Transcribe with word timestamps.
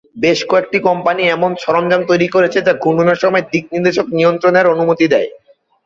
বেশ 0.23 0.39
কয়েকটি 0.49 0.77
কোম্পানি 0.87 1.21
এমন 1.27 1.51
সরঞ্জাম 1.63 2.01
তৈরি 2.09 2.27
করেছে 2.35 2.59
যা 2.67 2.73
ঘূর্ণনের 2.83 3.21
সময় 3.23 3.43
দিকনির্দেশক 3.53 4.07
নিয়ন্ত্রণের 4.17 4.65
অনুমতি 4.73 5.05
দেয়। 5.13 5.29